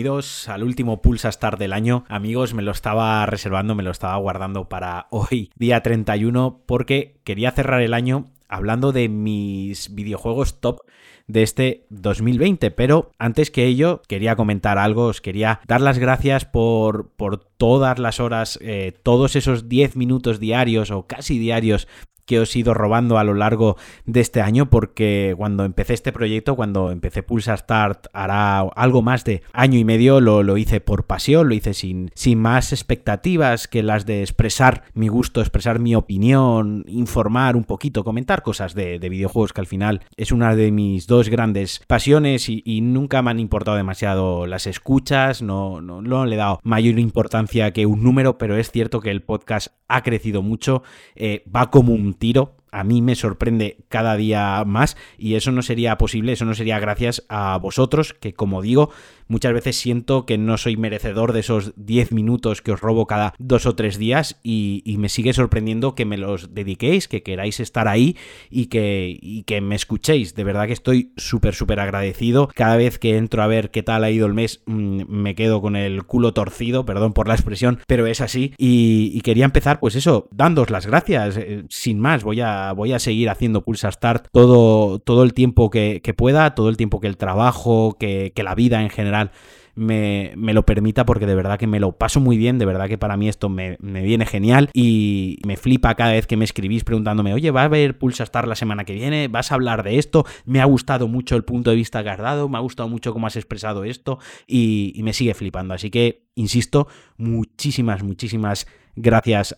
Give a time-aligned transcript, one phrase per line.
[0.00, 2.06] bienvenidos al último Pulsa Start del año.
[2.08, 7.50] Amigos, me lo estaba reservando, me lo estaba guardando para hoy, día 31, porque quería
[7.50, 10.80] cerrar el año hablando de mis videojuegos top
[11.26, 12.70] de este 2020.
[12.70, 17.98] Pero antes que ello, quería comentar algo, os quería dar las gracias por, por todas
[17.98, 21.88] las horas, eh, todos esos 10 minutos diarios o casi diarios
[22.30, 23.76] que os he ido robando a lo largo
[24.06, 29.24] de este año porque cuando empecé este proyecto, cuando empecé Pulsa Start hará algo más
[29.24, 33.66] de año y medio, lo, lo hice por pasión, lo hice sin, sin más expectativas
[33.66, 39.00] que las de expresar mi gusto, expresar mi opinión, informar un poquito, comentar cosas de,
[39.00, 43.32] de videojuegos que al final es una de mis dos grandes pasiones y, nunca me
[43.32, 48.04] han importado demasiado las escuchas, no, no, no le he dado mayor importancia que un
[48.04, 50.82] número, pero es cierto que el podcast ha crecido mucho,
[51.16, 52.59] eh, va como un tiro.
[52.72, 56.78] A mí me sorprende cada día más y eso no sería posible, eso no sería
[56.78, 58.90] gracias a vosotros, que como digo,
[59.30, 63.34] muchas veces siento que no soy merecedor de esos 10 minutos que os robo cada
[63.38, 67.88] dos o tres días y, me sigue sorprendiendo que me los dediquéis, que queráis estar
[67.88, 68.18] ahí
[68.50, 70.34] y que, me escuchéis.
[70.34, 72.50] De verdad que estoy súper, súper agradecido.
[72.54, 75.62] Cada vez que entro a ver qué tal ha ido el mes, mmm, me quedo
[75.62, 78.52] con el culo torcido, perdón por la expresión, pero es así.
[78.58, 81.38] Y, y quería empezar, pues eso, dándos las gracias.
[81.38, 85.70] Eh, sin más, voy a voy a seguir haciendo Pulsa Start todo, todo el tiempo
[85.70, 89.32] que, que, pueda, todo el tiempo que el trabajo, que, que la vida en general
[89.74, 92.88] me, me, lo permita porque de verdad que me lo paso muy bien, de verdad
[92.88, 96.44] que para mí esto me, me, viene genial y me flipa cada vez que me
[96.44, 99.28] escribís preguntándome, oye, ¿va a haber Pulsa Star la semana que viene?
[99.28, 100.26] ¿Vas a hablar de esto?
[100.44, 103.12] Me ha gustado mucho el punto de vista que has dado, me ha gustado mucho
[103.12, 105.74] cómo has expresado esto y, y me sigue flipando.
[105.74, 108.79] Así que, insisto, muchísimas, muchísimas Gracias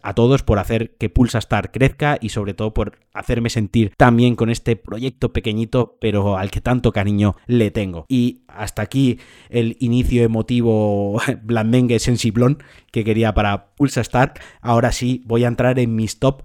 [0.02, 4.36] a todos por hacer que Pulsa Star crezca y sobre todo por hacerme sentir también
[4.36, 8.06] con este proyecto pequeñito, pero al que tanto cariño le tengo.
[8.08, 9.18] Y hasta aquí
[9.50, 14.38] el inicio emotivo blandengue sensiblón que quería para Pulsa Start.
[14.60, 16.42] Ahora sí voy a entrar en mis top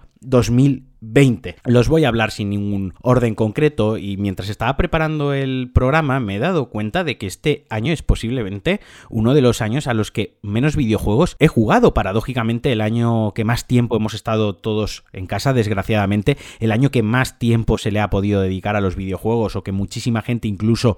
[1.01, 1.57] 2020.
[1.65, 6.35] Los voy a hablar sin ningún orden concreto y mientras estaba preparando el programa me
[6.35, 10.11] he dado cuenta de que este año es posiblemente uno de los años a los
[10.11, 11.93] que menos videojuegos he jugado.
[11.93, 17.03] Paradójicamente el año que más tiempo hemos estado todos en casa, desgraciadamente, el año que
[17.03, 20.97] más tiempo se le ha podido dedicar a los videojuegos o que muchísima gente incluso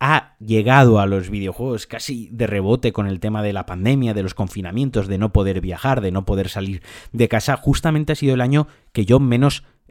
[0.00, 4.22] ha llegado a los videojuegos casi de rebote con el tema de la pandemia, de
[4.22, 6.82] los confinamientos, de no poder viajar, de no poder salir
[7.12, 9.37] de casa, justamente ha sido el año que yo menos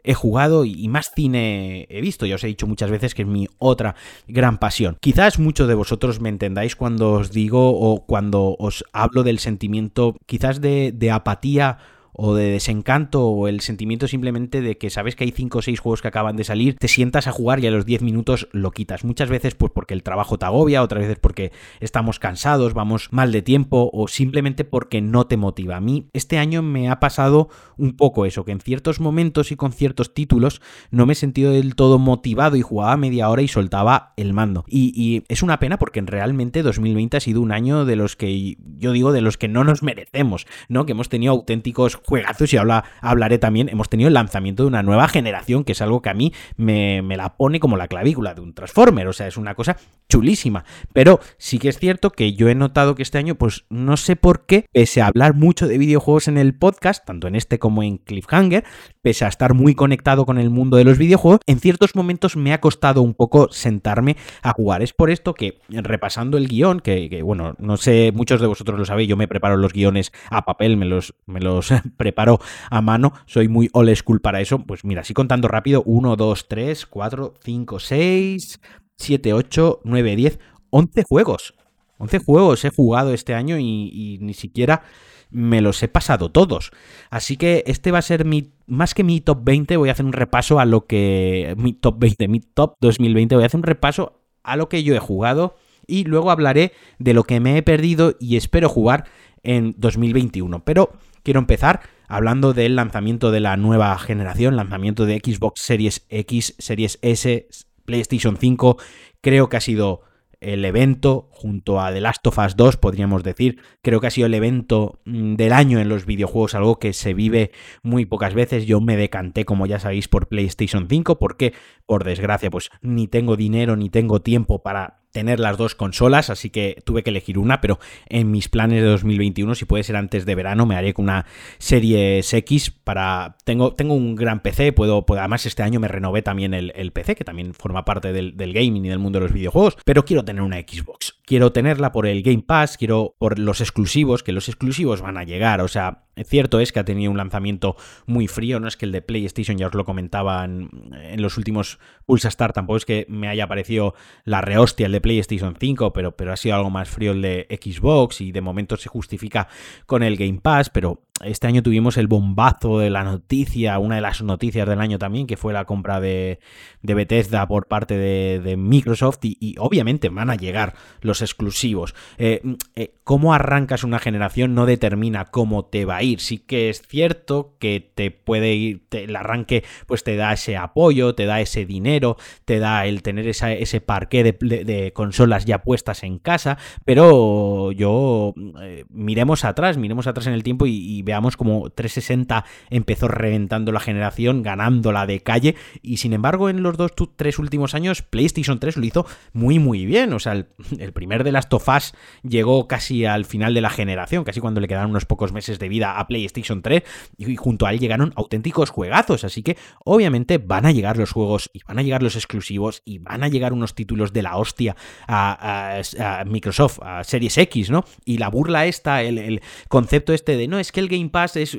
[0.02, 2.26] he jugado y más cine he visto.
[2.26, 3.94] Ya os he dicho muchas veces que es mi otra
[4.26, 4.96] gran pasión.
[5.00, 10.16] Quizás muchos de vosotros me entendáis cuando os digo o cuando os hablo del sentimiento
[10.26, 11.78] quizás de, de apatía
[12.20, 15.78] o de desencanto o el sentimiento simplemente de que sabes que hay 5 o 6
[15.78, 18.72] juegos que acaban de salir, te sientas a jugar y a los 10 minutos lo
[18.72, 19.04] quitas.
[19.04, 23.30] Muchas veces pues porque el trabajo te agobia, otras veces porque estamos cansados, vamos mal
[23.30, 25.76] de tiempo o simplemente porque no te motiva.
[25.76, 29.56] A mí este año me ha pasado un poco eso, que en ciertos momentos y
[29.56, 33.48] con ciertos títulos no me he sentido del todo motivado y jugaba media hora y
[33.48, 34.64] soltaba el mando.
[34.66, 38.92] Y, es una pena porque realmente 2020 ha sido un año de los que yo
[38.92, 40.86] digo de los que no nos merecemos, ¿no?
[40.86, 44.82] Que hemos tenido auténticos juegazos y habla, hablaré también, hemos tenido el lanzamiento de una
[44.82, 48.34] nueva generación, que es algo que a mí me, me, la pone como la clavícula
[48.34, 49.76] de un Transformer, o sea, es una cosa
[50.08, 50.64] chulísima.
[50.94, 54.16] Pero sí que es cierto que yo he notado que este año, pues no sé
[54.16, 57.82] por qué, pese a hablar mucho de videojuegos en el podcast, tanto en este como
[57.82, 58.64] en Cliffhanger,
[59.02, 62.54] pese a estar muy conectado con el mundo de los videojuegos, en ciertos momentos me
[62.54, 64.82] ha costado un poco sentarme a jugar.
[64.82, 68.78] Es por esto que, repasando el guion, que, que bueno, no sé, muchos de vosotros
[68.78, 72.38] lo sabéis, yo me preparo los guiones a papel, me los, me los preparo
[72.70, 74.60] a mano, soy muy old school para eso.
[74.60, 78.60] Pues mira, así contando rápido, 1, 2, 3, 4, 5, 6,
[78.96, 80.38] 7, 8, 9, 10,
[80.70, 81.54] 11 juegos.
[81.98, 84.82] 11 juegos he jugado este año y, y, ni siquiera
[85.30, 86.70] me los he pasado todos.
[87.10, 90.06] Así que este va a ser mi, más que mi top 20, voy a hacer
[90.06, 93.64] un repaso a lo que, mi top 20, mi top 2020, voy a hacer un
[93.64, 95.56] repaso a lo que yo he jugado
[95.86, 99.04] y luego hablaré de lo que me he perdido y espero jugar
[99.42, 100.64] en 2021.
[100.64, 100.92] Pero
[101.28, 106.98] quiero empezar hablando del lanzamiento de la nueva generación, lanzamiento de Xbox Series X, Series
[107.02, 107.46] S,
[107.84, 108.78] PlayStation 5.
[109.20, 110.00] Creo que ha sido
[110.40, 113.60] el evento junto a The Last of Us 2, podríamos decir.
[113.82, 117.50] Creo que ha sido el evento del año en los videojuegos, algo que se vive
[117.82, 118.64] muy pocas veces.
[118.64, 121.52] Yo me decanté, como ya sabéis, por PlayStation 5, porque,
[121.84, 126.50] por desgracia, pues ni tengo dinero ni tengo tiempo para tener las dos consolas, así
[126.50, 130.26] que tuve que elegir una, pero en mis planes de 2021, si puede ser antes
[130.26, 131.26] de verano, me haré con una
[131.58, 133.36] serie X para...
[133.44, 137.24] Tengo, tengo un gran PC, puedo, además este año me renové también el, PC, que
[137.24, 140.42] también forma parte del, del gaming y del mundo de los videojuegos, pero quiero tener
[140.42, 141.18] una Xbox.
[141.24, 145.24] Quiero tenerla por el Game Pass, quiero por los exclusivos, que los exclusivos van a
[145.24, 147.76] llegar, o sea, Cierto es que ha tenido un lanzamiento
[148.06, 151.78] muy frío, no es que el de PlayStation, ya os lo comentaban en los últimos
[152.06, 153.94] Pulsa Star, tampoco es que me haya parecido
[154.24, 157.46] la rehostia el de PlayStation 5, pero, pero ha sido algo más frío el de
[157.62, 159.48] Xbox y de momento se justifica
[159.86, 164.00] con el Game Pass, pero este año tuvimos el bombazo de la noticia, una de
[164.00, 166.38] las noticias del año también, que fue la compra de,
[166.82, 171.94] Bethesda por parte de, Microsoft y, obviamente van a llegar los exclusivos.
[172.18, 172.42] Eh,
[172.76, 176.20] eh, cómo arrancas una generación no determina cómo te va a ir.
[176.20, 181.14] Sí que es cierto que te puede ir, el arranque pues te da ese apoyo,
[181.14, 186.18] te da ese dinero, te da el tener ese parque de, consolas ya puestas en
[186.18, 192.44] casa, pero yo eh, miremos atrás, miremos atrás en el tiempo y veamos como 360
[192.68, 197.74] empezó reventando la generación, ganándola de calle, y sin embargo en los dos, tres últimos
[197.74, 201.94] años PlayStation 3 lo hizo muy muy bien, o sea, el, primer de las tofas
[202.22, 205.70] llegó casi al final de la generación, casi cuando le quedaron unos pocos meses de
[205.70, 206.82] vida a PlayStation 3,
[207.16, 211.48] y junto a él llegaron auténticos juegazos, así que obviamente van a llegar los juegos,
[211.54, 214.76] y van a llegar los exclusivos, y van a llegar unos títulos de la hostia
[215.06, 215.80] a,
[216.26, 217.84] Microsoft, a Series X, ¿no?
[218.04, 221.36] Y la burla esta, el, el concepto este de no, es que el Game Pass
[221.36, 221.56] es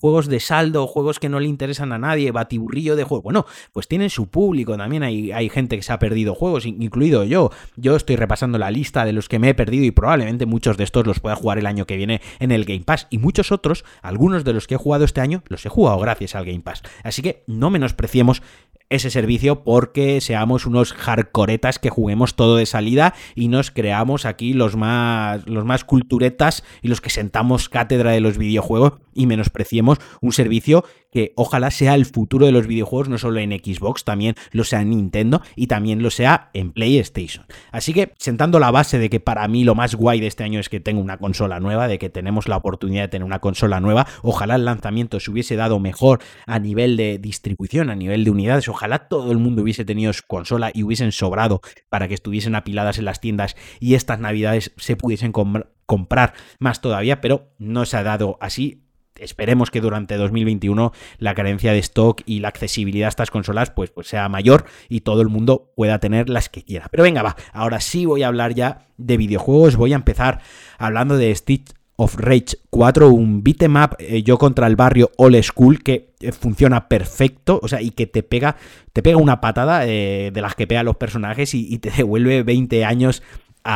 [0.00, 3.22] juegos de saldo, juegos que no le interesan a nadie, batiburrillo de juego.
[3.22, 5.02] Bueno, pues tienen su público también.
[5.02, 7.50] Hay, hay gente que se ha perdido juegos, incluido yo.
[7.76, 10.84] Yo estoy repasando la lista de los que me he perdido y probablemente muchos de
[10.84, 13.06] estos los pueda jugar el año que viene en el Game Pass.
[13.10, 16.34] Y muchos otros, algunos de los que he jugado este año, los he jugado gracias
[16.34, 16.82] al Game Pass.
[17.04, 18.42] Así que no menospreciemos
[18.90, 24.52] ese servicio porque seamos unos hardcoretas que juguemos todo de salida y nos creamos aquí
[24.52, 29.98] los más, los más culturetas y los que sentamos cátedra de los videojuegos y menospreciemos
[30.20, 34.34] un servicio que ojalá sea el futuro de los videojuegos, no solo en Xbox, también
[34.52, 37.46] lo sea en Nintendo y también lo sea en PlayStation.
[37.72, 40.60] Así que, sentando la base de que para mí lo más guay de este año
[40.60, 43.80] es que tengo una consola nueva, de que tenemos la oportunidad de tener una consola
[43.80, 48.30] nueva, ojalá el lanzamiento se hubiese dado mejor a nivel de distribución, a nivel de
[48.30, 52.54] unidades, ojalá todo el mundo hubiese tenido su consola y hubiesen sobrado para que estuviesen
[52.54, 57.96] apiladas en las tiendas y estas navidades se pudiesen comprar más todavía, pero no se
[57.96, 58.84] ha dado así
[59.20, 63.90] esperemos que durante 2021 la carencia de stock y la accesibilidad a estas consolas pues,
[63.90, 66.88] pues sea mayor y todo el mundo pueda tener las que quiera.
[66.90, 70.40] Pero venga, va, ahora sí voy a hablar ya de videojuegos, voy a empezar
[70.78, 75.42] hablando de Stitch of Rage 4, un beat'em up eh, yo contra el barrio Old
[75.42, 78.56] School que eh, funciona perfecto, o sea, y que te pega,
[78.94, 82.42] te pega una patada eh, de las que pega los personajes y, y, te devuelve
[82.42, 83.22] 20 años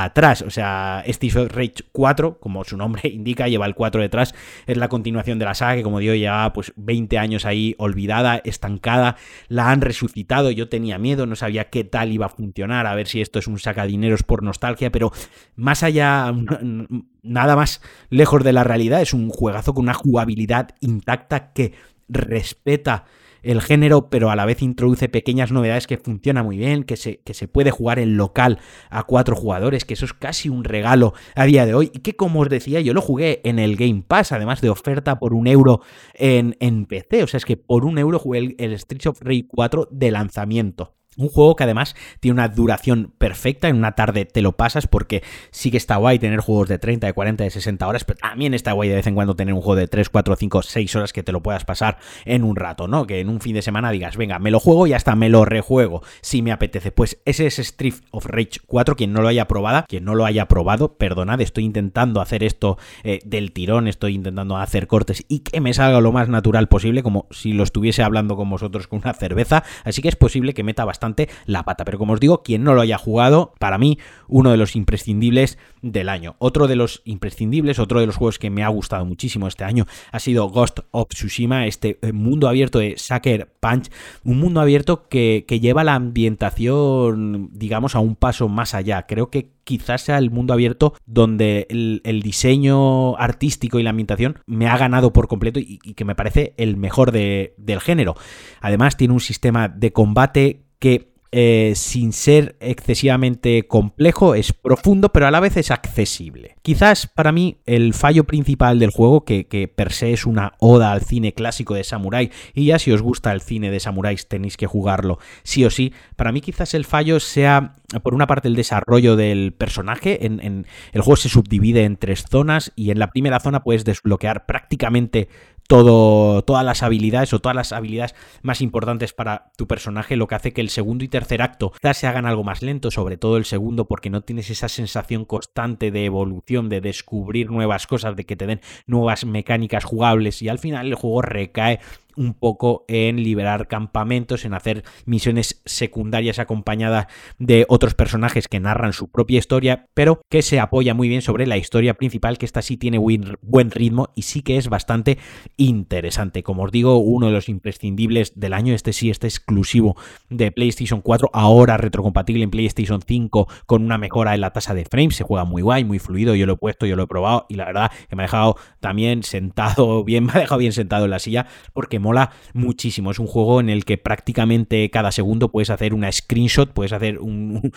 [0.03, 0.43] atrás.
[0.43, 4.35] O sea, Steve Rage 4, como su nombre indica, lleva el 4 detrás.
[4.67, 8.41] Es la continuación de la saga que, como digo, lleva pues 20 años ahí olvidada,
[8.45, 9.17] estancada.
[9.49, 10.51] La han resucitado.
[10.51, 12.87] Yo tenía miedo, no sabía qué tal iba a funcionar.
[12.87, 14.91] A ver si esto es un sacadineros por nostalgia.
[14.91, 15.13] Pero
[15.55, 16.33] más allá,
[17.23, 17.81] nada más
[18.11, 21.73] lejos de la realidad, es un juegazo con una jugabilidad intacta que
[22.09, 23.05] respeta
[23.45, 27.19] el género, pero a la vez introduce pequeñas novedades que funciona muy bien, que se,
[27.19, 28.59] que se puede jugar en local
[28.91, 32.17] a cuatro jugadores, que eso es casi un regalo a día de hoy, y que
[32.17, 35.47] como os decía, yo lo jugué en el Game Pass, además de oferta por un
[35.47, 35.81] euro
[36.15, 39.21] en, en PC, o sea, es que por un euro jugué el, el Streets of
[39.23, 40.95] Rage 4 de lanzamiento.
[41.17, 45.23] Un juego que además tiene una duración perfecta, en una tarde te lo pasas porque
[45.51, 48.55] sí que está guay tener juegos de 30, de 40, de 60 horas, pero también
[48.55, 51.13] está guay de vez en cuando tener un juego de 3, 4, 5, 6 horas
[51.13, 53.07] que te lo puedas pasar en un rato, ¿no?
[53.07, 55.45] Que en un fin de semana digas, venga, me lo juego y hasta me lo
[55.45, 56.91] rejuego si me apetece.
[56.91, 60.27] Pues ese es Street of Rage 4, quien no lo haya probado, quien no lo
[60.27, 65.41] haya probado, perdonad, estoy intentando hacer esto eh, del tirón, estoy intentando hacer cortes y
[65.41, 69.01] que me salga lo más natural posible, como si lo estuviese hablando con vosotros con
[69.01, 71.04] una cerveza, así que es posible que meta bastante
[71.47, 71.85] la pata.
[71.85, 75.59] Pero como os digo, quien no lo haya jugado, para mí, uno de los imprescindibles
[75.83, 76.37] del año.
[76.39, 79.87] Otro de los imprescindibles, otro de los juegos que me ha gustado muchísimo este año
[80.13, 83.91] ha sido Ghost of Tsushima, este eh, mundo abierto de Sucker Punch,
[84.25, 89.07] un mundo abierto que, lleva la ambientación, digamos, a un paso más allá.
[89.07, 94.67] Creo que quizás sea el mundo abierto donde el, diseño artístico y la ambientación me
[94.67, 98.15] ha ganado por completo y, que me parece el mejor del género.
[98.61, 105.27] Además tiene un sistema de combate que eh, sin ser excesivamente complejo, es profundo, pero
[105.27, 106.55] a la vez es accesible.
[106.63, 110.93] Quizás para mí el fallo principal del juego, que, que per se es una oda
[110.93, 114.57] al cine clásico de Samurai, y ya si os gusta el cine de samuráis tenéis
[114.57, 117.73] que jugarlo sí o sí, para mí quizás el fallo sea,
[118.05, 122.27] por una parte, el desarrollo del personaje, en, en el juego se subdivide en tres
[122.31, 125.29] zonas y en la primera zona puedes desbloquear prácticamente
[125.67, 130.35] todo, todas las habilidades o todas las habilidades más importantes para tu personaje, lo que
[130.35, 133.45] hace que el segundo y tercer acto se hagan algo más lento, sobre todo el
[133.45, 138.37] segundo, porque no tienes esa sensación constante de evolución, de descubrir nuevas cosas, de que
[138.37, 141.81] te den nuevas mecánicas jugables y al final el juego recae
[142.17, 147.07] un poco en liberar campamentos, en hacer misiones secundarias acompañadas
[147.39, 151.47] de otros personajes que narran su propia historia, pero que se apoya muy bien sobre
[151.47, 155.19] la historia principal, que esta sí tiene buen ritmo y sí que es bastante
[155.57, 156.43] interesante.
[156.43, 159.97] Como os digo, uno de los imprescindibles del año, este sí, este exclusivo
[160.31, 164.85] de PlayStation 4, ahora retrocompatible en PlayStation 5 con una mejora en la tasa de
[164.85, 167.47] frames, se juega muy guay, muy fluido, yo lo he puesto, yo lo he probado
[167.49, 171.05] y la verdad que me ha dejado también sentado bien, me ha dejado bien sentado
[171.05, 173.11] en la silla porque mola muchísimo.
[173.11, 177.19] Es un juego en el que prácticamente cada segundo puedes hacer una screenshot, puedes hacer
[177.21, 177.73] un,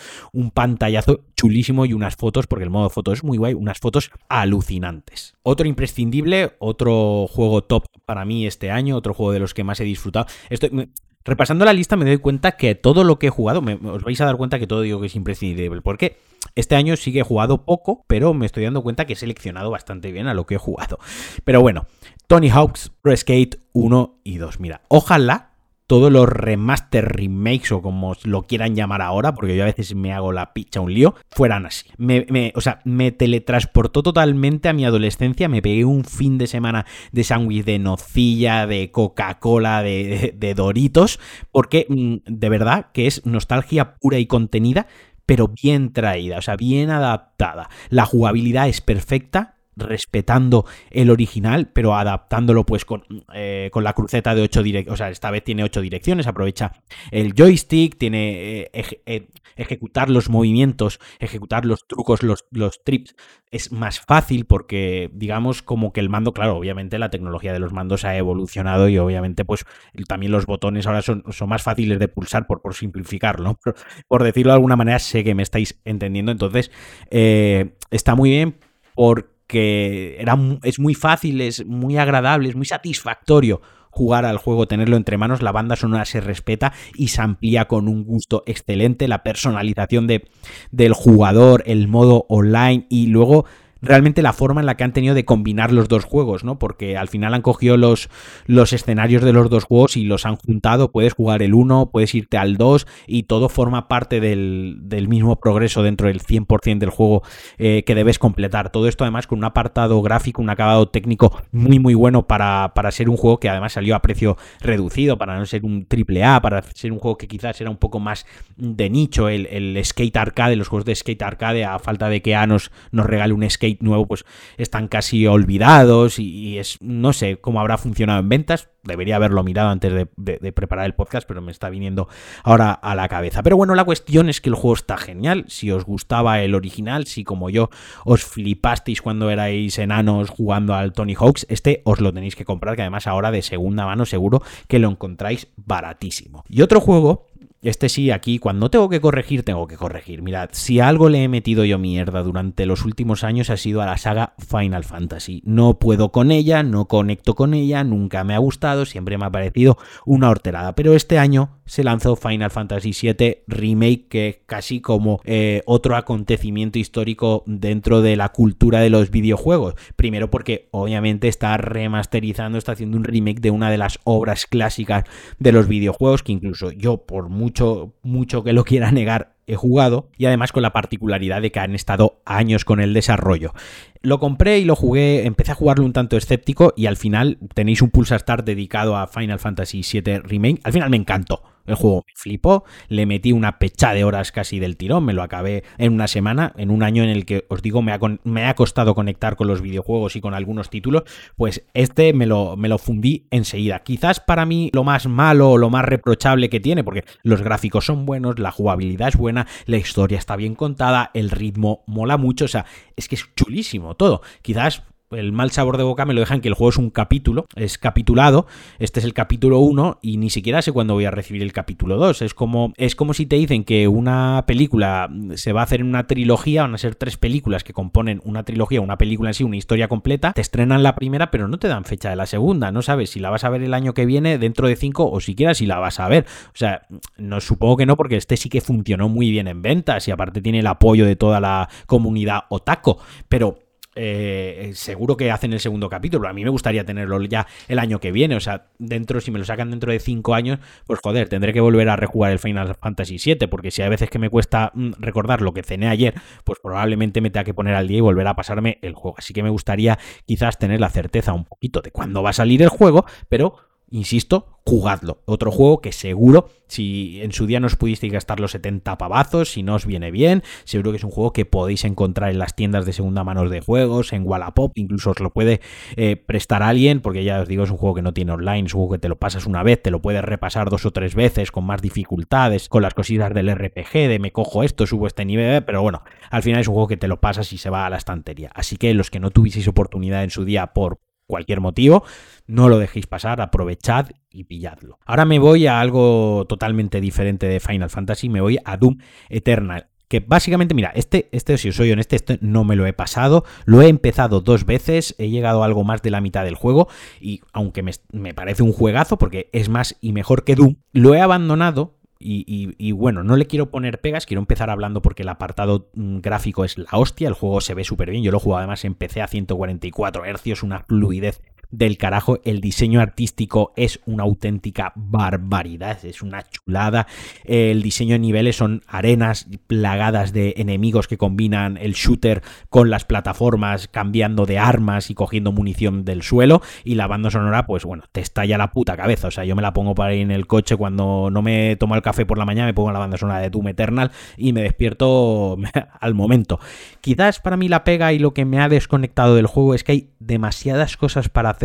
[0.54, 5.34] pantallazo chulísimo y unas fotos, porque el modo foto es muy guay, unas fotos alucinantes.
[5.42, 9.80] Otro imprescindible, otro juego top para mí este año, otro juego de los que más
[9.80, 10.26] he disfrutado.
[10.50, 10.90] Estoy,
[11.24, 14.24] repasando la lista me doy cuenta que todo lo que he jugado, os vais a
[14.24, 16.16] dar cuenta que todo digo que es imprescindible, porque
[16.54, 19.70] este año sí que he jugado poco, pero me estoy dando cuenta que he seleccionado
[19.70, 20.98] bastante bien a lo que he jugado.
[21.44, 21.86] Pero bueno,
[22.28, 24.60] Tony Hawk's Pro Skate 1 y 2.
[24.60, 25.52] Mira, ojalá
[25.86, 30.12] todos los remaster remakes o como lo quieran llamar ahora, porque yo a veces me
[30.12, 31.86] hago la picha un lío, fueran así.
[31.96, 36.84] Me, o sea, me teletransportó totalmente a mi adolescencia, me pegué un fin de semana
[37.12, 41.18] de sándwich de nocilla, de Coca-Cola, de, de, Doritos,
[41.50, 44.86] porque mm, de verdad que es nostalgia pura y contenida,
[45.24, 47.70] pero bien traída, o sea, bien adaptada.
[47.88, 53.04] La jugabilidad es perfecta, respetando el original, pero adaptándolo pues con,
[53.34, 54.94] eh, con la cruceta de 8 direcciones.
[54.94, 56.72] O sea, esta vez tiene 8 direcciones, aprovecha
[57.10, 63.14] el joystick, tiene eh, eh, ejecutar los movimientos, ejecutar los trucos, los, los trips.
[63.50, 67.72] Es más fácil porque, digamos, como que el mando, claro, obviamente la tecnología de los
[67.72, 69.64] mandos ha evolucionado y obviamente, pues
[70.06, 73.58] también los botones ahora son, son más fáciles de pulsar por, por simplificarlo.
[73.62, 73.74] Por,
[74.06, 76.30] por decirlo de alguna manera, sé que me estáis entendiendo.
[76.30, 76.70] Entonces,
[77.10, 78.58] está muy bien
[78.94, 84.68] porque que era, es muy fácil, es muy agradable, es muy satisfactorio jugar al juego,
[84.68, 89.08] tenerlo entre manos, la banda sonora se respeta y se amplía con un gusto excelente,
[89.08, 90.28] la personalización de,
[90.70, 93.46] del jugador, el modo online y luego
[93.80, 96.58] realmente la forma en la que han tenido de combinar los dos juegos, ¿no?
[96.58, 98.08] Porque al final han cogido los,
[98.46, 102.14] los escenarios de los dos juegos y los han juntado, puedes jugar el 1, puedes
[102.14, 107.22] irte al 2 y todo forma parte del, mismo progreso dentro del 100% del juego
[107.56, 108.70] eh, que debes completar.
[108.70, 112.90] Todo esto además con un apartado gráfico, un acabado técnico muy muy bueno para, para
[112.90, 116.40] ser un juego que además salió a precio reducido, para no ser un triple A,
[116.42, 120.16] para ser un juego que quizás era un poco más de nicho, el, el skate
[120.16, 123.48] arcade, los juegos de skate arcade, a falta de que A nos, nos regale un
[123.48, 124.24] skate nuevo, pues
[124.56, 128.70] están casi olvidados y, es, no sé cómo habrá funcionado en ventas.
[128.84, 132.08] Debería haberlo mirado antes de, preparar el podcast, pero me está viniendo
[132.42, 133.42] ahora a la cabeza.
[133.42, 135.44] Pero bueno, la cuestión es que el juego está genial.
[135.48, 137.68] Si os gustaba el original, si como yo
[138.04, 142.76] os flipasteis cuando erais enanos jugando al Tony Hawks, este os lo tenéis que comprar,
[142.76, 146.44] que además ahora de segunda mano seguro que lo encontráis baratísimo.
[146.48, 147.26] Y otro juego
[147.60, 150.22] este sí, aquí cuando tengo que corregir, tengo que corregir.
[150.22, 153.86] Mirad, si algo le he metido yo mierda durante los últimos años ha sido a
[153.86, 155.42] la saga Final Fantasy.
[155.44, 159.30] No puedo con ella, no conecto con ella, nunca me ha gustado, siempre me ha
[159.30, 160.74] parecido una horterada.
[160.74, 165.96] Pero este año se lanzó Final Fantasy VII Remake, que es casi como eh, otro
[165.96, 169.74] acontecimiento histórico dentro de la cultura de los videojuegos.
[169.96, 175.04] Primero porque obviamente está remasterizando, está haciendo un remake de una de las obras clásicas
[175.38, 180.10] de los videojuegos, que incluso yo, por mucho, mucho que lo quiera negar, he jugado
[180.18, 183.54] y además con la particularidad de que han estado años con el desarrollo.
[184.02, 187.80] Lo compré y lo jugué, empecé a jugarlo un tanto escéptico y al final tenéis
[187.80, 190.60] un Pulsar Start dedicado a Final Fantasy VII Remake.
[190.64, 191.42] Al final me encantó.
[191.68, 195.22] El juego me flipó, le metí una pecha de horas casi del tirón, me lo
[195.22, 198.46] acabé en una semana, en un año en el que os digo me ha, me
[198.46, 201.04] ha costado conectar con los videojuegos y con algunos títulos,
[201.36, 203.80] pues este me lo, me lo fundí enseguida.
[203.80, 207.86] Quizás para mí lo más malo o lo más reprochable que tiene, porque los gráficos
[207.86, 212.46] son buenos, la jugabilidad es buena, la historia está bien contada, el ritmo mola mucho,
[212.46, 214.22] o sea, es que es chulísimo todo.
[214.42, 217.46] Quizás el mal sabor de boca me lo dejan que el juego es un capítulo,
[217.54, 218.46] es capitulado,
[218.78, 221.96] este es el capítulo 1 y ni siquiera sé cuándo voy a recibir el capítulo
[221.96, 222.22] 2.
[222.22, 225.86] Es como, es como si te dicen que una película se va a hacer en
[225.86, 229.44] una trilogía, van a ser tres películas que componen una trilogía, una película en sí,
[229.44, 232.72] una historia completa, te estrenan la primera pero no te dan fecha de la segunda,
[232.72, 235.20] no sabes si la vas a ver el año que viene, dentro de cinco o
[235.20, 236.26] siquiera si la vas a ver.
[236.48, 236.86] O sea,
[237.16, 240.40] no supongo que no porque este sí que funcionó muy bien en ventas y aparte
[240.40, 242.98] tiene el apoyo de toda la comunidad otaco,
[243.28, 243.67] pero
[244.00, 246.28] eh, seguro que hacen el segundo capítulo.
[246.28, 248.36] A mí me gustaría tenerlo ya el año que viene.
[248.36, 251.60] O sea, dentro, si me lo sacan dentro de cinco años, pues joder, tendré que
[251.60, 253.48] volver a rejugar el Final Fantasy VII.
[253.48, 256.14] Porque si hay veces que me cuesta mm, recordar lo que cené ayer,
[256.44, 259.16] pues probablemente me tenga que poner al día y volver a pasarme el juego.
[259.18, 262.62] Así que me gustaría quizás tener la certeza un poquito de cuándo va a salir
[262.62, 265.22] el juego, pero insisto, jugadlo.
[265.24, 269.50] Otro juego que seguro, si en su día no os pudisteis gastar los 70 pavazos,
[269.50, 272.54] si no os viene bien, seguro que es un juego que podéis encontrar en las
[272.54, 275.60] tiendas de segunda mano de juegos, en Wallapop, incluso os lo puede
[275.96, 278.74] eh, prestar alguien, porque ya os digo, es un juego que no tiene online, es
[278.74, 281.14] un juego que te lo pasas una vez, te lo puedes repasar dos o tres
[281.14, 285.24] veces con más dificultades, con las cositas del RPG, de me cojo esto, subo este
[285.24, 287.86] nivel, pero bueno, al final es un juego que te lo pasas y se va
[287.86, 288.50] a la estantería.
[288.54, 292.02] Así que los que no tuvieseis oportunidad en su día por cualquier motivo,
[292.48, 294.98] no lo dejéis pasar, aprovechad y pilladlo.
[295.06, 299.86] Ahora me voy a algo totalmente diferente de Final Fantasy, me voy a Doom Eternal.
[300.08, 303.44] Que básicamente, mira, este, este, si os soy honesto, este no me lo he pasado.
[303.66, 306.88] Lo he empezado dos veces, he llegado a algo más de la mitad del juego.
[307.20, 311.14] Y aunque me, me parece un juegazo, porque es más y mejor que Doom, lo
[311.14, 315.88] he abandonado y, bueno, no le quiero poner pegas, quiero empezar hablando porque el apartado
[315.94, 318.58] mm, gráfico es la hostia, el juego se ve súper bien, yo lo he jugado
[318.58, 322.38] además en PC a 144 Hz, una fluidez del carajo.
[322.44, 327.06] El diseño artístico es una auténtica barbaridad, es una chulada.
[327.44, 333.04] El diseño de niveles son arenas plagadas de enemigos que combinan el shooter con las
[333.04, 336.62] plataformas, cambiando de armas y cogiendo munición del suelo.
[336.84, 339.28] Y la banda sonora, pues bueno, te estalla la puta cabeza.
[339.28, 341.94] O sea, yo me la pongo para ir en el coche cuando no me tomo
[341.94, 344.62] el café por la mañana, me pongo la banda sonora de Doom Eternal y me
[344.62, 345.56] despierto
[346.00, 346.60] al momento.
[347.00, 349.92] Quizás para mí la pega y lo que me ha desconectado del juego es que
[349.92, 351.57] hay demasiadas cosas para hacer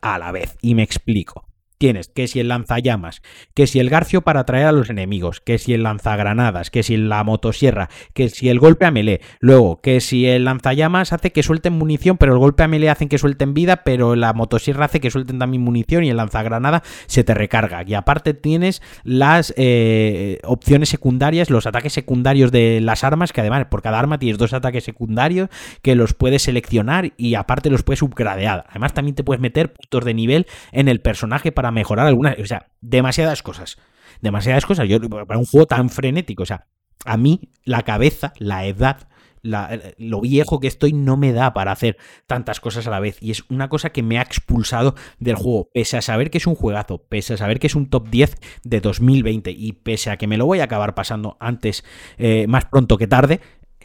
[0.00, 0.56] a la vez.
[0.60, 1.49] Y me explico.
[1.80, 3.22] Tienes que si el lanzallamas,
[3.54, 6.98] que si el garfio para atraer a los enemigos, que si el lanzagranadas, que si
[6.98, 9.22] la motosierra, que si el golpe a melee.
[9.38, 13.08] Luego, que si el lanzallamas hace que suelten munición, pero el golpe a melee hace
[13.08, 17.24] que suelten vida, pero la motosierra hace que suelten también munición y el lanzagranada se
[17.24, 17.82] te recarga.
[17.86, 23.68] Y aparte tienes las eh, opciones secundarias, los ataques secundarios de las armas, que además
[23.70, 25.48] por cada arma tienes dos ataques secundarios
[25.80, 28.66] que los puedes seleccionar y aparte los puedes upgradear.
[28.68, 32.46] Además también te puedes meter puntos de nivel en el personaje para mejorar algunas, o
[32.46, 33.78] sea, demasiadas cosas.
[34.20, 34.88] Demasiadas cosas.
[34.88, 36.66] Yo, para un juego tan frenético, o sea,
[37.04, 39.08] a mí la cabeza, la edad,
[39.42, 43.16] lo viejo que estoy no me da para hacer tantas cosas a la vez.
[43.22, 45.70] Y es una cosa que me ha expulsado del juego.
[45.72, 48.36] Pese a saber que es un juegazo, pese a saber que es un top 10
[48.64, 51.84] de 2020 y pese a que me lo voy a acabar pasando antes,
[52.18, 53.40] eh, más pronto que tarde,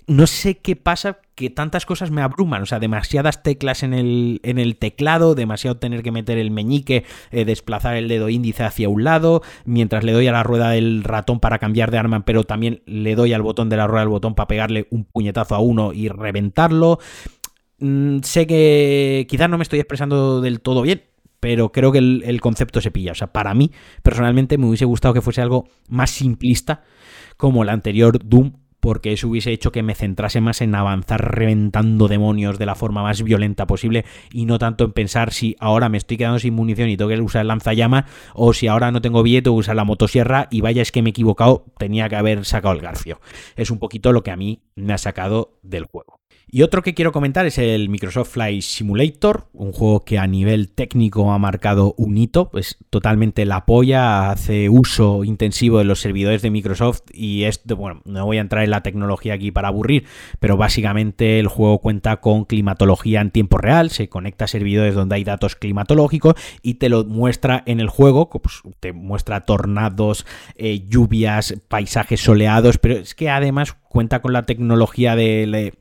[0.07, 4.39] no sé qué pasa que tantas cosas me abruman, o sea, demasiadas teclas en el,
[4.43, 8.87] en el teclado, demasiado tener que meter el meñique, eh, desplazar el dedo índice hacia
[8.87, 12.43] un lado, mientras le doy a la rueda del ratón para cambiar de arma, pero
[12.43, 15.59] también le doy al botón de la rueda del botón para pegarle un puñetazo a
[15.59, 16.99] uno y reventarlo.
[17.79, 21.03] Mm, sé que quizás no me estoy expresando del todo bien,
[21.39, 23.11] pero creo que el, el, concepto se pilla.
[23.11, 23.71] O sea, para mí,
[24.03, 26.83] personalmente, me hubiese gustado que fuese algo más simplista
[27.37, 28.53] como el anterior Doom
[28.85, 33.01] porque eso hubiese hecho que me centrase más en avanzar reventando demonios de la forma
[33.01, 36.89] más violenta posible y no tanto en pensar si ahora me estoy quedando sin munición
[36.89, 39.75] y tengo que usar el lanzallamas o si ahora no tengo billete tengo que usar
[39.75, 43.19] la motosierra y vaya es que me he equivocado, tenía que haber sacado el garfio.
[43.55, 46.19] Es un poquito lo que a mí me ha sacado del juego.
[46.47, 50.69] Y otro que quiero comentar es el Microsoft Flight Simulator, un juego que a nivel
[50.69, 56.43] técnico ha marcado un hito, pues totalmente la apoya, hace uso intensivo de los servidores
[56.43, 60.05] de Microsoft y esto, bueno, no voy a entrar en la tecnología aquí para aburrir,
[60.39, 65.15] pero básicamente el juego cuenta con climatología en tiempo real, se conecta a servidores donde
[65.15, 70.85] hay datos climatológicos y te lo muestra en el juego, pues, te muestra tornados, eh,
[70.87, 75.73] lluvias, paisajes soleados, pero es que además cuenta con la tecnología de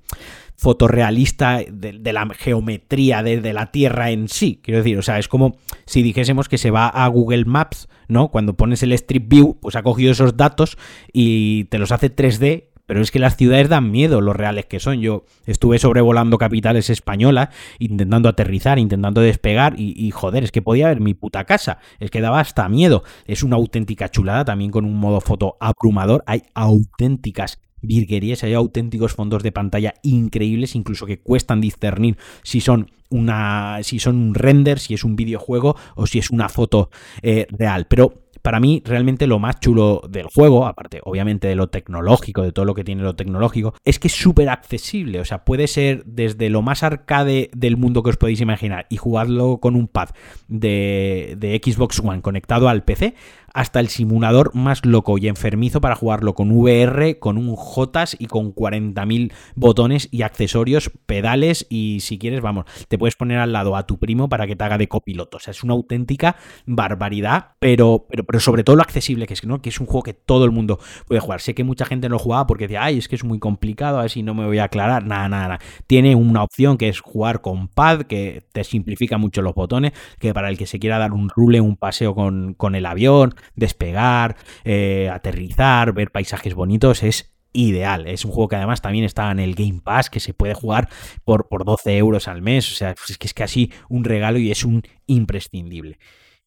[0.56, 4.60] fotorrealista de, la geometría de, la Tierra en sí.
[4.62, 8.28] Quiero decir, o sea, es como si dijésemos que se va a Google Maps, ¿no?
[8.28, 10.78] Cuando pones el Street View, pues ha cogido esos datos
[11.12, 12.68] y te los hace 3D.
[12.86, 15.00] Pero es que las ciudades dan miedo, los reales que son.
[15.00, 20.88] Yo estuve sobrevolando capitales españolas, intentando aterrizar, intentando despegar, y, y joder, es que podía
[20.88, 21.78] ver mi puta casa.
[21.98, 23.02] Es que daba hasta miedo.
[23.24, 26.24] Es una auténtica chulada, también con un modo foto abrumador.
[26.26, 32.90] Hay auténticas virguerías, hay auténticos fondos de pantalla increíbles, incluso que cuestan discernir si son
[33.10, 36.90] una si son un render, si es un videojuego o si es una foto
[37.22, 37.86] eh, real.
[37.88, 42.52] Pero para mí realmente lo más chulo del juego, aparte obviamente de lo tecnológico, de
[42.52, 45.18] todo lo que tiene lo tecnológico, es que es súper accesible.
[45.20, 48.98] O sea, puede ser desde lo más arcade del mundo que os podéis imaginar y
[48.98, 50.10] jugarlo con un pad
[50.48, 53.14] de, de Xbox One conectado al PC
[53.54, 58.26] hasta el simulador más loco y enfermizo para jugarlo con VR, con un JAS y
[58.26, 63.76] con 40.000 botones y accesorios, pedales y si quieres, vamos, te puedes poner al lado
[63.76, 65.36] a tu primo para que te haga de copiloto.
[65.36, 66.36] O sea, es una auténtica
[66.66, 69.62] barbaridad, pero, pero, pero sobre todo lo accesible que es, ¿no?
[69.62, 71.40] Que es un juego que todo el mundo puede jugar.
[71.40, 74.02] Sé que mucha gente no jugaba porque decía, ay, es que es muy complicado, a
[74.02, 75.06] ver si no me voy a aclarar.
[75.06, 75.58] Nada, nada, nada.
[75.86, 80.34] Tiene una opción que es jugar con pad, que te simplifica mucho los botones, que
[80.34, 84.36] para el que se quiera dar un rule, un paseo con, con el avión, despegar,
[84.64, 88.06] eh, aterrizar, ver paisajes bonitos, es ideal.
[88.06, 90.88] Es un juego que además también está en el Game Pass, que se puede jugar
[91.24, 92.70] por, por 12 euros al mes.
[92.70, 95.98] O sea, es que es casi un regalo y es un imprescindible.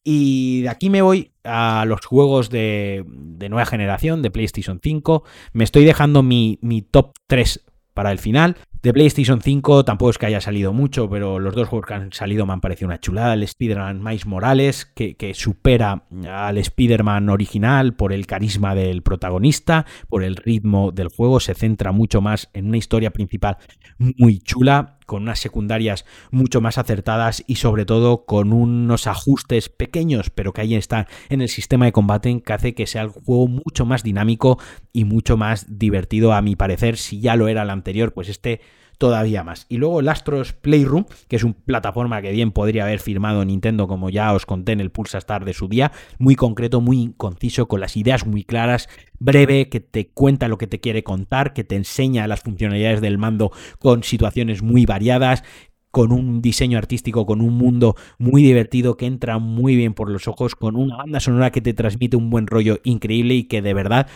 [0.04, 5.24] Y de aquí me voy a los juegos de, de nueva generación, de PlayStation 5.
[5.52, 8.56] Me estoy dejando mi, mi top 3 para el final.
[8.82, 12.12] De PlayStation 5 tampoco es que haya salido mucho, pero los dos juegos que han
[12.12, 13.34] salido me han parecido una chulada.
[13.34, 20.22] El Spider-Man Morales, que, que, supera al Spider-Man original por el carisma del protagonista, por
[20.22, 23.58] el ritmo del juego, se centra mucho más en una historia principal
[23.98, 30.28] muy chula con unas secundarias mucho más acertadas y sobre todo con unos ajustes pequeños,
[30.28, 33.48] pero que ahí están en el sistema de combate que hace que sea el juego
[33.48, 34.58] mucho más dinámico
[34.92, 36.98] y mucho más divertido a mi parecer.
[36.98, 38.60] Si ya lo era el anterior, pues este
[38.98, 39.66] todavía más.
[39.68, 43.86] Y luego el Astros Playroom, que es una plataforma que bien podría haber firmado Nintendo,
[43.86, 47.68] como ya os conté en el Pulsa Star de su día, muy concreto, muy conciso,
[47.68, 51.64] con las ideas muy claras, breve, que te cuenta lo que te quiere contar, que
[51.64, 55.44] te enseña las funcionalidades del mando con situaciones muy variadas,
[55.90, 60.28] con un diseño artístico, con un mundo muy divertido que entra muy bien por los
[60.28, 63.74] ojos, con una banda sonora que te transmite un buen rollo increíble y que de
[63.74, 64.06] verdad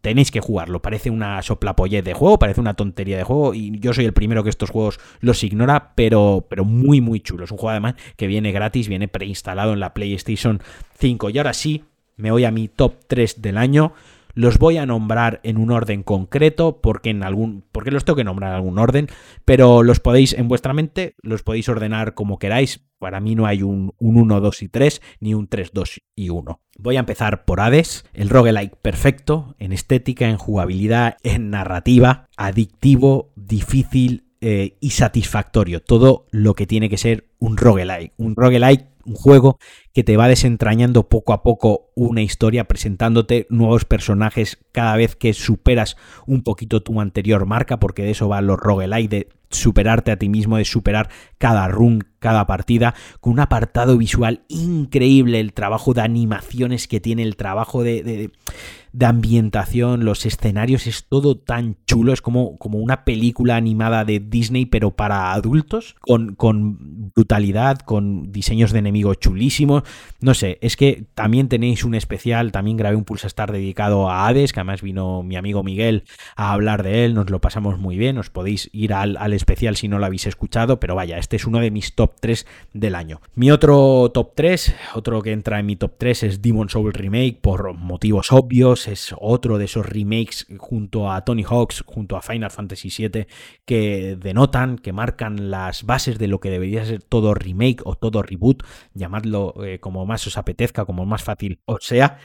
[0.00, 0.82] tenéis que jugarlo.
[0.82, 4.42] Parece una soplapollez de juego, parece una tontería de juego y yo soy el primero
[4.42, 7.44] que estos juegos los ignora, pero, pero muy muy chulo.
[7.44, 10.60] Es un juego además que viene gratis, viene preinstalado en la PlayStation
[10.98, 11.30] 5.
[11.30, 11.84] Y ahora sí,
[12.16, 13.92] me voy a mi top 3 del año.
[14.36, 17.64] Los voy a nombrar en un orden concreto, porque en algún.
[17.72, 19.08] porque los tengo que nombrar en algún orden,
[19.46, 22.86] pero los podéis en vuestra mente, los podéis ordenar como queráis.
[22.98, 26.28] Para mí no hay un, un 1, 2 y 3, ni un 3, 2 y
[26.28, 26.60] 1.
[26.78, 33.32] Voy a empezar por Hades, el roguelike perfecto, en estética, en jugabilidad, en narrativa, adictivo,
[33.36, 35.80] difícil eh, y satisfactorio.
[35.82, 38.12] Todo lo que tiene que ser un roguelike.
[38.18, 39.58] Un roguelike un juego
[39.92, 45.32] que te va desentrañando poco a poco una historia, presentándote nuevos personajes cada vez que
[45.32, 50.16] superas un poquito tu anterior marca, porque de eso va los roguelike, de superarte a
[50.16, 55.94] ti mismo, de superar cada run, cada partida, con un apartado visual increíble, el trabajo
[55.94, 62.12] de animaciones que tiene, el trabajo de, de, ambientación, los escenarios, es todo tan chulo,
[62.12, 68.32] es como, como una película animada de Disney, pero para adultos, con, con brutalidad, con
[68.32, 69.82] diseños de enemigos chulísimos,
[70.20, 74.26] no sé, es que también tenéis un especial, también grabé un Pulsa Star dedicado a
[74.26, 77.98] Hades, que además vino mi amigo Miguel a hablar de él, nos lo pasamos muy
[77.98, 81.36] bien, os podéis ir al, al especial si no lo habéis escuchado, pero vaya, este
[81.36, 83.20] es uno de mis top 3 del año.
[83.36, 87.38] Mi otro top 3, otro que entra en mi top 3 es Demon Soul Remake
[87.40, 92.50] por motivos obvios, es otro de esos remakes junto a Tony Hawks, junto a Final
[92.50, 93.28] Fantasy VII,
[93.64, 98.24] que denotan, que marcan las bases de lo que debería ser todo remake o todo
[98.24, 102.18] reboot, llamadlo eh, como más os apetezca, como más fácil os sea.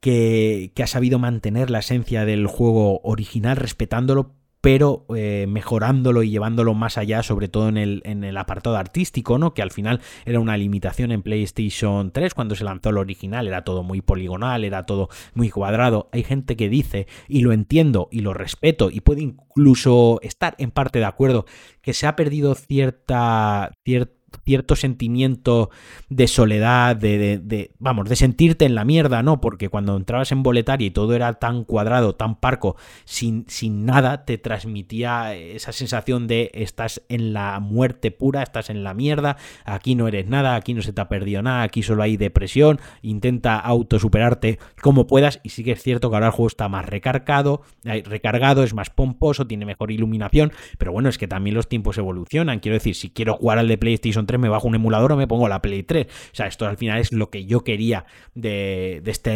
[0.00, 6.30] Que, que, ha sabido mantener la esencia del juego original, respetándolo, pero eh, mejorándolo y
[6.30, 9.54] llevándolo más allá, sobre todo en el, en el, apartado artístico, ¿no?
[9.54, 13.64] Que al final era una limitación en PlayStation 3 cuando se lanzó el original, era
[13.64, 16.08] todo muy poligonal, era todo muy cuadrado.
[16.12, 20.70] Hay gente que dice, y lo entiendo y lo respeto, y puede incluso estar en
[20.70, 21.46] parte de acuerdo,
[21.80, 25.70] que se ha perdido cierta, cierta cierto sentimiento
[26.08, 29.40] de soledad, de, vamos, de sentirte en la mierda, ¿no?
[29.40, 34.24] Porque cuando entrabas en boletaria y todo era tan cuadrado, tan parco, sin, sin nada,
[34.24, 39.94] te transmitía esa sensación de estás en la muerte pura, estás en la mierda, aquí
[39.94, 43.58] no eres nada, aquí no se te ha perdido nada, aquí solo hay depresión, intenta
[43.58, 47.62] autosuperarte como puedas y sí que es cierto que ahora el juego está más recargado,
[47.84, 52.60] recargado, es más pomposo, tiene mejor iluminación, pero bueno, es que también los tiempos evolucionan,
[52.60, 55.16] quiero decir, si quiero jugar al de PlayStation PlayStation 3 me bajo un emulador o
[55.16, 56.06] me pongo la Play 3.
[56.06, 58.04] O sea, esto al final es lo que yo quería
[58.34, 59.30] de, este,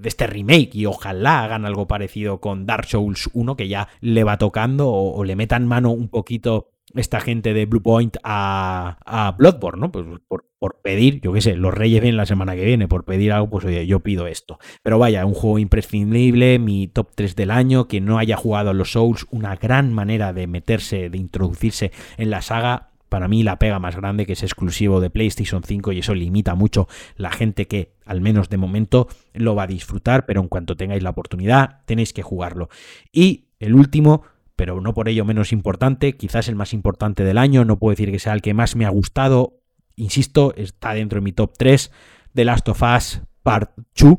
[0.00, 4.24] de este remake y ojalá hagan algo parecido con Dark Souls 1 que ya le
[4.24, 9.80] va tocando o, le metan mano un poquito esta gente de Bluepoint a, a Bloodborne,
[9.80, 9.92] ¿no?
[9.92, 13.04] Pues por, por pedir, yo qué sé, los Reyes vienen la semana que viene, por
[13.04, 14.60] pedir algo, pues oye, yo pido esto.
[14.84, 18.72] Pero vaya, un juego imprescindible, mi top 3 del año, que no haya jugado a
[18.72, 22.91] los Souls, una gran manera de meterse, de introducirse en la saga.
[23.12, 26.54] Para mí la pega más grande que es exclusivo de PlayStation 5 y eso limita
[26.54, 30.78] mucho la gente que, al menos de momento, lo va a disfrutar, pero en cuanto
[30.78, 32.70] tengáis la oportunidad, tenéis que jugarlo.
[33.12, 34.22] Y el último,
[34.56, 38.10] pero no por ello menos importante, quizás el más importante del año, no puedo decir
[38.10, 39.60] que sea el que más me ha gustado
[39.94, 41.92] insisto, está dentro de mi top 3
[42.32, 44.16] de Last of Us Part 2.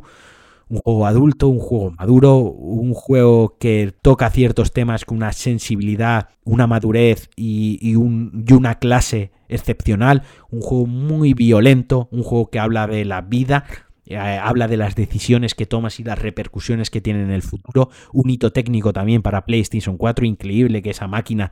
[0.74, 6.30] Un juego adulto, un juego maduro, un juego que toca ciertos temas con una sensibilidad,
[6.46, 10.24] una madurez y, y una clase excepcional.
[10.50, 13.66] Un juego muy violento, un juego que habla de la vida,
[14.06, 17.90] eh, habla de las decisiones que tomas y las repercusiones que tienen en el futuro.
[18.12, 20.26] Un hito técnico también para PlayStation 4.
[20.26, 21.52] Increíble que esa máquina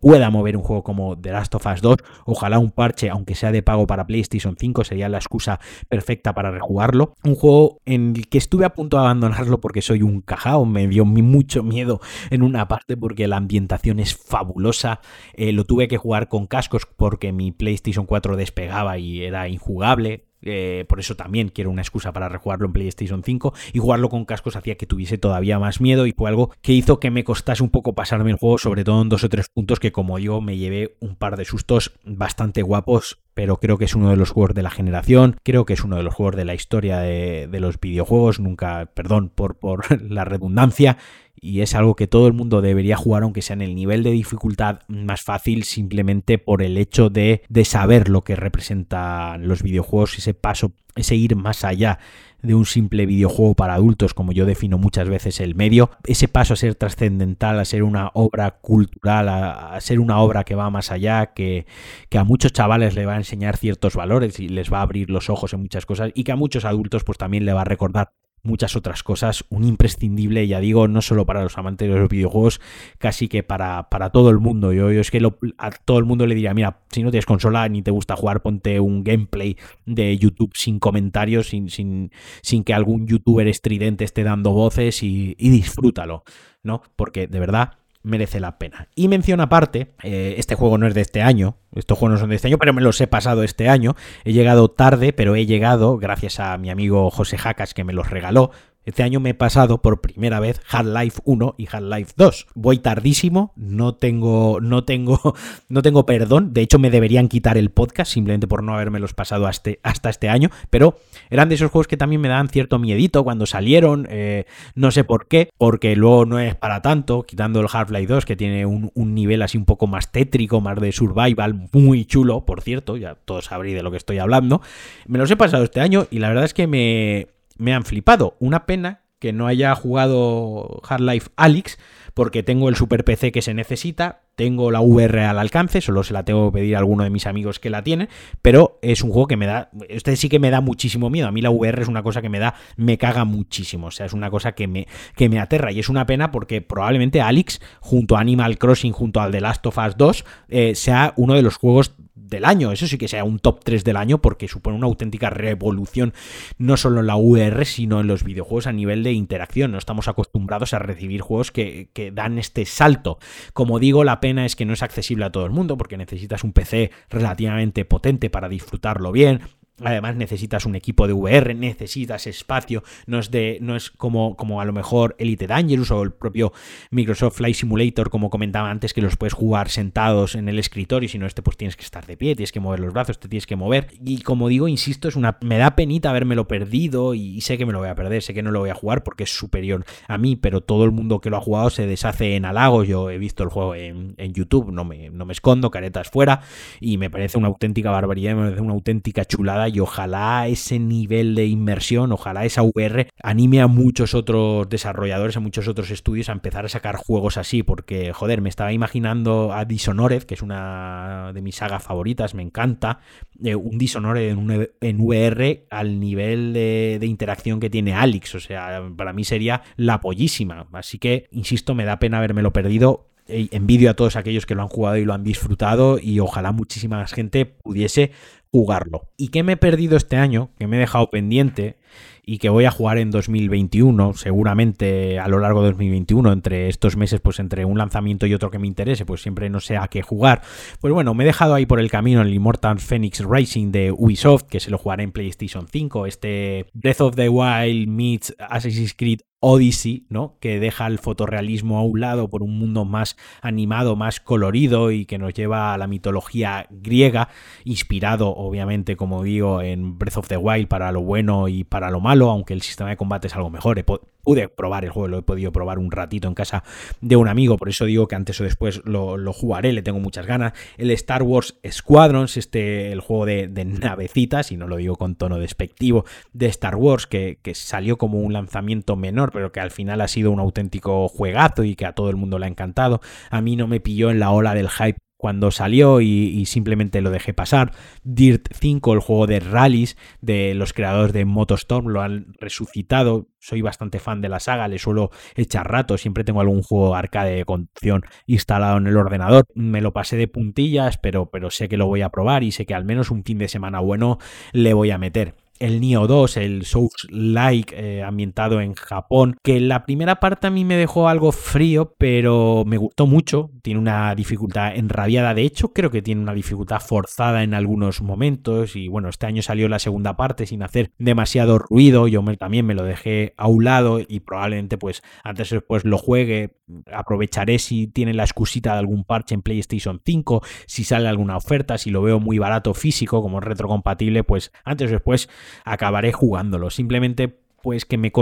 [0.00, 1.96] pueda mover un juego como The Last of Us 2.
[2.26, 6.50] Ojalá un parche, aunque sea de pago para PlayStation 5, sería la excusa perfecta para
[6.50, 7.14] rejugarlo.
[7.24, 10.64] Un juego en el que estuve a punto de abandonarlo porque soy un cajao.
[10.64, 15.00] Me dio mucho miedo en una parte porque la ambientación es fabulosa.
[15.34, 20.24] Eh, lo tuve que jugar con cascos porque mi PlayStation 4 despegaba y era injugable
[20.44, 24.24] eh, por eso también quiero una excusa para rejugarlo en PlayStation 5 y jugarlo con
[24.24, 27.62] cascos hacía que tuviese todavía más miedo y fue algo que hizo que me costase
[27.62, 30.40] un poco pasarme el juego, sobre todo en dos o tres puntos que como digo
[30.40, 34.30] me llevé un par de sustos bastante guapos pero creo que es uno de los
[34.30, 37.48] juegos de la generación, creo que es uno de los juegos de la historia de,
[37.60, 40.96] los videojuegos, nunca, perdón por, por la redundancia,
[41.40, 44.12] y es algo que todo el mundo debería jugar aunque sea en el nivel de
[44.12, 50.16] dificultad más fácil simplemente por el hecho de, de saber lo que representan los videojuegos,
[50.16, 51.98] ese paso, ese ir más allá
[52.44, 56.54] de un simple videojuego para adultos, como yo defino muchas veces el medio, ese paso
[56.54, 60.92] a ser trascendental, a ser una obra cultural, a, ser una obra que va más
[60.92, 61.66] allá, que,
[62.08, 65.10] que, a muchos chavales le va a enseñar ciertos valores y les va a abrir
[65.10, 67.64] los ojos en muchas cosas, y que a muchos adultos pues también le va a
[67.64, 68.12] recordar
[68.44, 72.60] muchas otras cosas, un imprescindible, ya digo, no solo para los amantes de los videojuegos,
[72.98, 74.72] casi que para, para todo el mundo.
[74.72, 75.20] Yo, yo es que
[75.58, 78.42] a todo el mundo le diría, mira, si no tienes consola ni te gusta jugar,
[78.42, 84.22] ponte un gameplay de YouTube sin comentarios, sin, sin, sin que algún youtuber estridente esté
[84.22, 86.24] dando voces y, y disfrútalo,
[86.62, 86.82] ¿no?
[86.96, 88.88] Porque de verdad merece la pena.
[88.94, 92.30] Y mención aparte, eh, este juego no es de este año, estos juegos no son
[92.30, 93.96] de este año, pero me los he pasado este año.
[94.24, 98.10] He llegado tarde, pero he llegado gracias a mi amigo José Jacas que me los
[98.10, 98.52] regaló.
[98.84, 102.46] Este año me he pasado por primera vez Half-Life 1 y Half-Life 2.
[102.54, 105.18] Voy tardísimo, no tengo, no tengo,
[105.68, 106.52] no tengo perdón.
[106.52, 109.80] De hecho, me deberían quitar el podcast simplemente por no haberme los pasado hasta este,
[109.82, 110.50] hasta este año.
[110.70, 110.98] Pero
[111.30, 114.06] eran de esos juegos que también me daban cierto miedito cuando salieron.
[114.10, 114.44] Eh,
[114.74, 117.22] no sé por qué, porque luego no es para tanto.
[117.22, 120.78] Quitando el Half-Life 2, que tiene un, un, nivel así un poco más tétrico, más
[120.80, 122.96] de survival, muy chulo, por cierto.
[122.96, 124.60] Ya todos sabréis de lo que estoy hablando.
[125.06, 128.36] Me los he pasado este año y la verdad es que me me han flipado.
[128.38, 131.78] Una pena que no haya jugado Half-Life Alyx,
[132.14, 136.12] porque tengo el super PC que se necesita, tengo la VR al alcance, solo se
[136.12, 138.08] la tengo que pedir a alguno de mis amigos que la tienen,
[138.42, 141.32] pero es un juego que me da, este sí que me da muchísimo miedo, a
[141.32, 144.12] mí la VR es una cosa que me da, me caga muchísimo, o sea, es
[144.12, 144.86] una cosa que me,
[145.16, 149.20] que me aterra y es una pena porque probablemente Alyx, junto a Animal Crossing, junto
[149.20, 151.94] al The Last of Us 2, eh, sea uno de los juegos
[152.34, 152.72] del año.
[152.72, 156.12] Eso sí que sea un top 3 del año porque supone una auténtica revolución
[156.58, 159.72] no solo en la VR, sino en los videojuegos a nivel de interacción.
[159.72, 163.18] No estamos acostumbrados a recibir juegos que, que dan este salto.
[163.52, 166.44] Como digo, la pena es que no es accesible a todo el mundo porque necesitas
[166.44, 169.40] un PC relativamente potente para disfrutarlo bien.
[169.82, 174.60] Además necesitas un equipo de VR, necesitas espacio, no es, de, no es como, como
[174.60, 176.52] a lo mejor Elite Dangerous o el propio
[176.90, 181.26] Microsoft Flight Simulator, como comentaba antes, que los puedes jugar sentados en el escritorio, sino
[181.26, 183.56] este pues tienes que estar de pie, tienes que mover los brazos, te tienes que
[183.56, 183.88] mover.
[184.04, 187.72] Y como digo, insisto, es una me da penita habérmelo perdido y sé que me
[187.72, 190.18] lo voy a perder, sé que no lo voy a jugar porque es superior a
[190.18, 192.86] mí, pero todo el mundo que lo ha jugado se deshace en halagos.
[192.86, 196.42] Yo he visto el juego en, en YouTube, no me, no me escondo, caretas fuera,
[196.80, 201.34] y me parece una auténtica barbaridad, me parece una auténtica chulada y ojalá ese nivel
[201.34, 206.32] de inmersión, ojalá esa VR anime a muchos otros desarrolladores, a muchos otros estudios a
[206.32, 211.32] empezar a sacar juegos así, porque joder, me estaba imaginando a Dishonored, que es una
[211.32, 213.00] de mis sagas favoritas, me encanta,
[213.42, 218.82] eh, un Dishonored en, en VR al nivel de, interacción que tiene Alex, o sea,
[218.96, 223.90] para mí sería la pollísima, así que, insisto, me da pena haberme lo perdido envidio
[223.90, 227.12] a todos aquellos que lo han jugado y lo han disfrutado y ojalá muchísima más
[227.12, 228.12] gente pudiese
[228.50, 229.08] jugarlo.
[229.16, 230.50] ¿Y qué me he perdido este año?
[230.58, 231.78] Que me he dejado pendiente
[232.26, 236.96] y que voy a jugar en 2021, seguramente a lo largo de 2021, entre estos
[236.96, 239.88] meses, pues entre un lanzamiento y otro que me interese, pues siempre no sé a
[239.88, 240.42] qué jugar.
[240.80, 244.44] Pues bueno, me he dejado ahí por el camino el Immortal Phoenix Racing de Ubisoft,
[244.44, 249.20] que se lo jugaré en PlayStation 5, este Breath of the Wild meets Assassin's Creed
[249.46, 250.38] Odyssey, ¿no?
[250.40, 255.04] Que deja el fotorrealismo a un lado por un mundo más animado, más colorido y
[255.04, 257.28] que nos lleva a la mitología griega,
[257.64, 262.00] inspirado obviamente, como digo, en Breath of the Wild para lo bueno y para lo
[262.00, 263.78] malo, aunque el sistema de combate es algo mejor
[264.24, 266.64] pude probar el juego, lo he podido probar un ratito en casa
[267.00, 270.26] de un amigo, por eso digo que antes o después lo, jugaré, le tengo muchas
[270.26, 270.52] ganas.
[270.76, 275.38] El Star Wars Squadrons, este, el juego de, navecitas, y no lo digo con tono
[275.38, 280.00] despectivo, de Star Wars, que, que, salió como un lanzamiento menor, pero que al final
[280.00, 283.00] ha sido un auténtico juegazo y que a todo el mundo le ha encantado.
[283.30, 287.08] A mí no me pilló en la ola del hype cuando salió y, simplemente lo
[287.08, 287.72] dejé pasar.
[288.02, 293.28] Dirt 5, el juego de rallies de los creadores de Motostorm, lo han resucitado.
[293.38, 295.96] Soy bastante fan de la saga, le suelo echar rato.
[295.96, 299.46] Siempre tengo algún juego arcade de conducción instalado en el ordenador.
[299.54, 302.66] Me lo pasé de puntillas, pero, pero sé que lo voy a probar y sé
[302.66, 304.18] que al menos un fin de semana bueno
[304.52, 309.84] le voy a meter el Nioh 2, el Souls-like eh, ambientado en Japón, que la
[309.84, 314.76] primera parte a mí me dejó algo frío, pero me gustó mucho, tiene una dificultad
[314.76, 318.76] enrabiada, de hecho creo que tiene una dificultad forzada en algunos momentos.
[318.76, 322.74] Y bueno, este año salió la segunda parte sin hacer demasiado ruido, yo también me
[322.74, 326.56] lo dejé a un lado y probablemente pues antes o después lo juegue,
[326.92, 331.78] aprovecharé si tiene la excusita de algún parche en PlayStation 5, si sale alguna oferta,
[331.78, 335.28] si lo veo muy barato físico como retrocompatible, pues antes o después
[335.64, 336.70] acabaré jugándolo.
[336.70, 338.12] Simplemente pues que me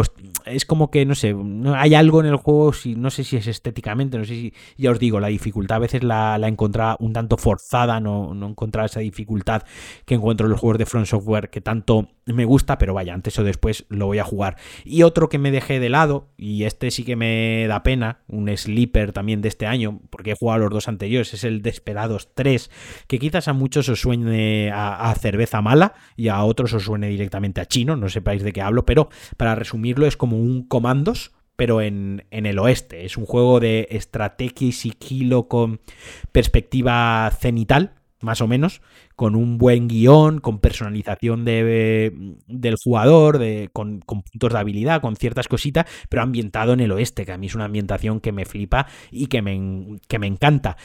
[0.46, 1.34] es como que no sé,
[1.74, 4.92] hay algo en el juego, si, no sé si es estéticamente, no sé si, ya
[4.92, 8.86] os digo, la dificultad a veces la, la encontraba un tanto forzada, no, no encontrar
[8.86, 9.64] esa dificultad
[10.04, 13.36] que encuentro en los juegos de Front Software que tanto me gusta, pero vaya, antes
[13.38, 14.56] o después lo voy a jugar.
[14.84, 18.48] Y otro que me dejé de lado, y este sí que me da pena, un
[18.56, 22.70] sleeper también de este año, porque he jugado los dos anteriores, es el Desperados 3,
[23.08, 27.08] que quizás a muchos os suene a, a cerveza mala y a otros os suene
[27.08, 31.32] directamente a chino, no sepáis de qué hablo, pero para resumirlo, es como un comandos,
[31.56, 33.04] pero en, el oeste.
[33.04, 35.80] Es un juego de estrategia y sigilo con
[36.32, 38.80] perspectiva cenital, más o menos,
[39.16, 45.00] con un buen guion, con personalización de, del jugador, de, con, con, puntos de habilidad,
[45.00, 48.32] con ciertas cositas, pero ambientado en el oeste, que a mí es una ambientación que
[48.32, 50.76] me flipa y que me, que me encanta.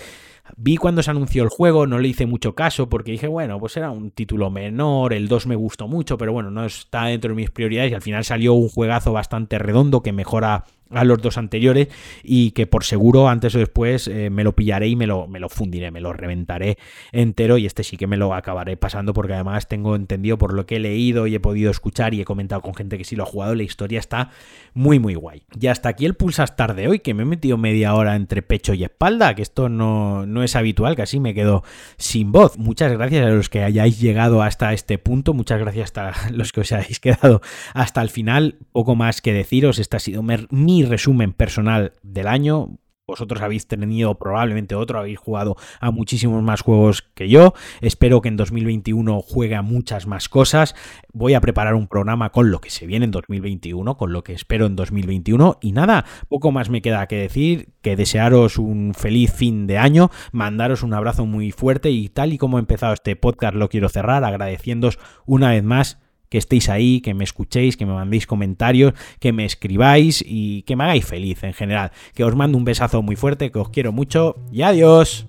[0.56, 3.76] Vi cuando se anunció el juego, no le hice mucho caso porque dije, bueno, pues
[3.78, 7.36] era un título menor, el 2 me gustó mucho, pero bueno, no está dentro de
[7.36, 11.38] mis prioridades y al final salió un juegazo bastante redondo que mejora a los dos
[11.38, 11.90] anteriores
[12.24, 15.40] y que por seguro antes o después eh, me lo pillaré y me lo, me
[15.40, 16.78] lo fundiré, me lo reventaré
[17.12, 20.66] entero y este sí que me lo acabaré pasando porque además tengo entendido por lo
[20.66, 23.24] que he leído y he podido escuchar y he comentado con gente que sí lo
[23.24, 24.32] ha jugado, la historia está
[24.74, 25.44] muy muy guay.
[25.60, 28.74] Y hasta aquí el Pulsastar de hoy que me he metido media hora entre pecho
[28.74, 31.64] y espalda, que esto no, no es habitual, así me quedo
[31.98, 32.58] sin voz.
[32.58, 36.62] Muchas gracias a los que hayáis llegado hasta este punto, muchas gracias a los que
[36.62, 37.42] os hayáis quedado
[37.74, 42.78] hasta el final, poco más que deciros, esta ha sido mi resumen personal del año.
[43.10, 47.54] Vosotros habéis tenido probablemente otro, habéis jugado a muchísimos más juegos que yo.
[47.80, 50.76] Espero que en 2021 juegue a muchas más cosas.
[51.14, 54.34] Voy a preparar un programa con lo que se viene en 2021, con lo que
[54.34, 55.58] espero en 2021.
[55.62, 60.12] Y nada, poco más me queda que decir, que desearos un feliz fin de año,
[60.34, 63.88] mandaros un abrazo muy fuerte y tal y como he empezado este podcast lo quiero
[63.88, 65.98] cerrar agradeciéndos una vez más
[66.30, 70.76] que estéis ahí, que me escuchéis, que me mandéis comentarios, que me escribáis y que
[70.76, 71.92] me hagáis feliz en general.
[72.14, 75.28] Que os mando un besazo muy fuerte, que os quiero mucho y adiós.